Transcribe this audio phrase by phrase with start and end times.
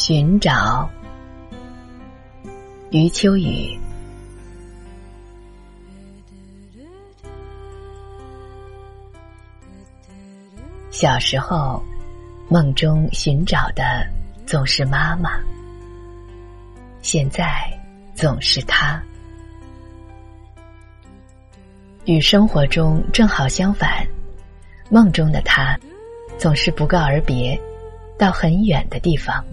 [0.00, 0.88] 寻找，
[2.92, 3.76] 余秋雨。
[10.88, 11.82] 小时候，
[12.48, 14.06] 梦中寻找的
[14.46, 15.32] 总是妈妈，
[17.02, 17.68] 现在
[18.14, 19.02] 总是他。
[22.04, 24.06] 与生活中正好相反，
[24.90, 25.76] 梦中的他
[26.38, 27.60] 总是不告而别，
[28.16, 29.44] 到很远的地方。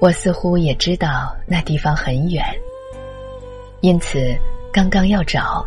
[0.00, 2.42] 我似乎也知道那地方很远，
[3.82, 4.34] 因此
[4.72, 5.62] 刚刚要找，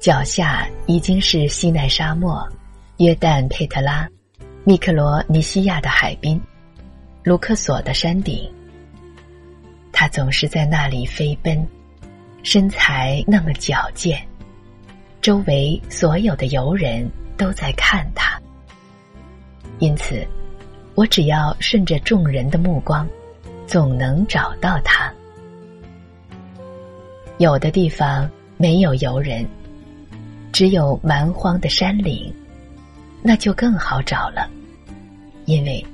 [0.00, 2.44] 脚下已经是西奈沙漠、
[2.96, 4.08] 约旦佩特拉、
[4.64, 6.40] 密克罗尼西亚的海滨、
[7.22, 8.52] 卢克索的山顶。
[9.92, 11.64] 他总是在那里飞奔，
[12.42, 14.20] 身材那么矫健。
[15.22, 18.36] 周围所有的游人都在看他，
[19.78, 20.26] 因此，
[20.96, 23.08] 我只要顺着众人的目光，
[23.66, 25.12] 总能找到他。
[27.38, 29.46] 有的地方没有游人，
[30.52, 32.32] 只有蛮荒的山岭，
[33.22, 34.48] 那就更好找了，
[35.44, 35.84] 因为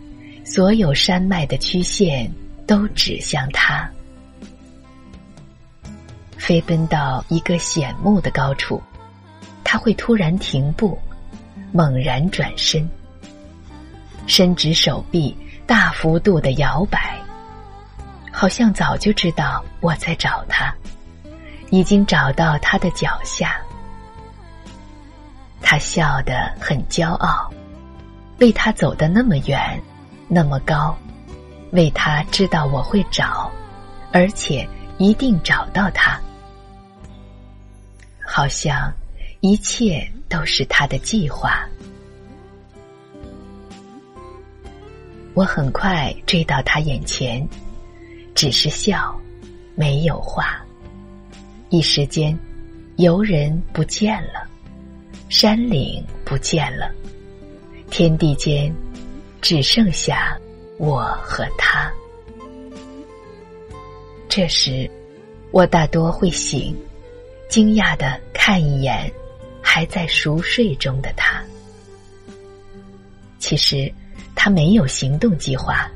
[0.44, 2.30] 所有山脉的曲线
[2.66, 3.90] 都指向他。
[6.36, 8.82] 飞奔到一个显目的高处。
[9.64, 10.98] 他会突然停步，
[11.72, 12.86] 猛然转身，
[14.26, 15.34] 伸直手臂，
[15.66, 17.18] 大幅度的摇摆，
[18.42, 20.74] 好像早就知道我在找他，
[21.70, 23.56] 已经找到他的脚下。
[25.60, 27.48] 他笑得很骄傲，
[28.40, 29.80] 为他走得那么远，
[30.26, 30.98] 那么高，
[31.70, 33.48] 为他知道我会找，
[34.10, 36.20] 而且一定找到他，
[38.26, 38.92] 好像。
[39.40, 41.64] 一切都是他的计划。
[45.34, 47.44] 我很快追到他眼前，
[48.42, 49.16] 只是笑，
[49.76, 50.60] 没有话。
[51.68, 52.36] 一时间，
[52.96, 54.44] 游人不见了，
[55.28, 56.90] 山岭不见了，
[57.88, 58.74] 天地间
[59.40, 60.36] 只剩下
[60.76, 61.88] 我和他。
[64.28, 64.90] 这时，
[65.52, 66.76] 我大多会醒，
[67.48, 69.08] 惊讶的看一眼。
[69.64, 71.40] 还在熟睡中的他，
[73.38, 73.90] 其实
[74.34, 75.88] 他没有行动计划，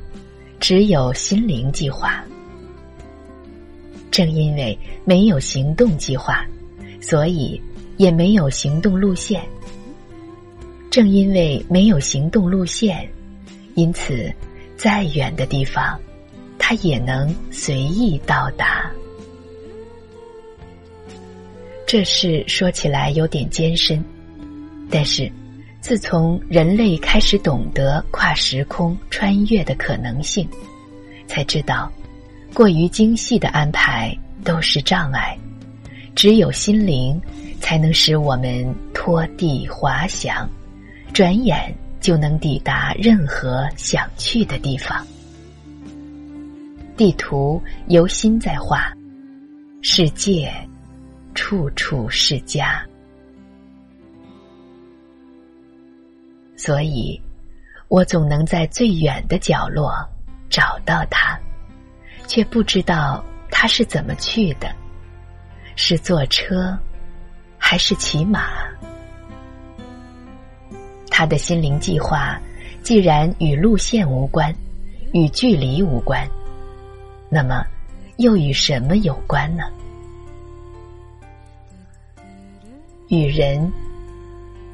[0.61, 2.23] 只有心灵计划。
[4.17, 6.43] 正因为没有行动计划，
[6.99, 7.61] 所以
[7.97, 9.43] 也没有行动路线。
[10.89, 13.07] 正因为没有行动路线，
[13.75, 14.33] 因此
[14.75, 15.99] 再远的地方，
[16.57, 18.91] 他也能随意到达。
[21.85, 24.03] 这事说起来有点艰深，
[24.89, 25.31] 但是
[25.79, 30.49] 自从人类开始懂得跨时空穿越的可能性，
[31.27, 31.91] 才知道
[32.53, 35.37] 过于精细的安排都是障碍，
[36.15, 37.19] 只有心灵
[37.59, 40.49] 才能使我们拖地滑翔，
[41.13, 45.05] 转眼就能抵达任何想去的地方。
[46.95, 48.91] 地图由心在画，
[49.81, 50.51] 世界。
[51.39, 52.83] 处处是家，
[56.55, 57.21] 所以，
[57.89, 59.93] 我总能在最远的角落
[60.49, 61.39] 找到他，
[62.27, 64.69] 却不知道他是怎么去的，
[65.75, 66.77] 是坐车，
[67.57, 68.49] 还是骑马？
[71.09, 72.39] 他的心灵计划
[72.83, 74.53] 既然与路线无关，
[75.13, 76.27] 与距离无关，
[77.29, 77.65] 那么
[78.17, 79.63] 又与什么有关呢？
[83.07, 83.71] 与人，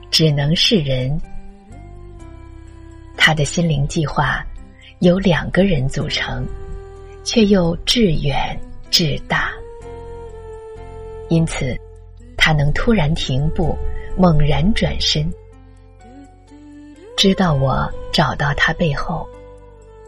[0.09, 1.17] 只能是人。
[3.15, 4.45] 他的心灵计划
[4.99, 6.45] 由两个人组成，
[7.23, 9.51] 却又至远至大，
[11.29, 11.77] 因此
[12.37, 13.77] 他能突然停步，
[14.17, 15.31] 猛然转身，
[17.17, 19.27] 知道我找到他背后，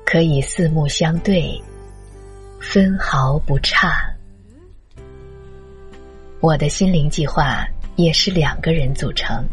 [0.05, 1.61] 可以四目相对，
[2.59, 4.13] 分毫不差。
[6.39, 7.65] 我的心灵计划。
[7.97, 9.47] 也是两个人组成，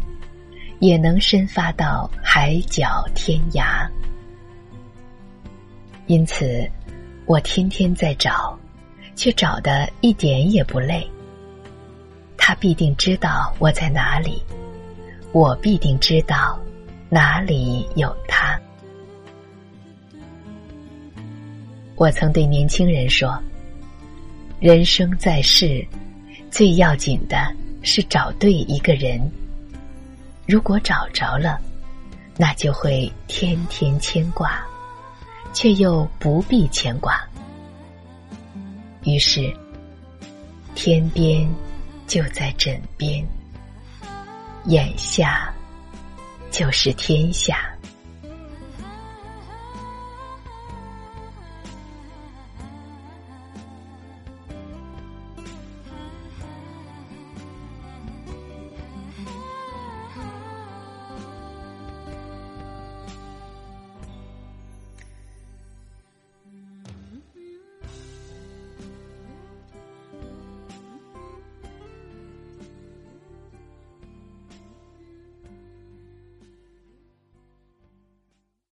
[0.79, 3.87] 也能深发到海角天涯。
[6.07, 6.69] 因此，
[7.25, 8.57] 我天天在找，
[9.15, 11.09] 却找的一点也不累。
[12.37, 14.41] 他必定知道我在哪里，
[15.31, 16.59] 我必定知道
[17.09, 18.59] 哪里有他。
[21.95, 23.41] 我曾对年轻人说
[24.59, 25.85] ：“人生在世，
[26.49, 27.37] 最要紧的。”
[27.85, 29.19] 是找对一个人，
[30.47, 31.59] 如果找着了，
[32.37, 34.65] 那就会天天牵挂，
[35.53, 37.21] 却又不必牵挂。
[39.03, 39.53] 于是，
[40.75, 41.47] 天边
[42.07, 43.25] 就在枕边，
[44.65, 45.53] 眼下
[46.51, 47.72] 就是天下。